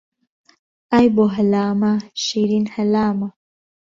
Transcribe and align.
ئای 0.91 1.07
بۆ 1.15 1.25
هەلامە 1.35 1.93
شیرین 2.23 2.65
هەلامە 2.75 3.29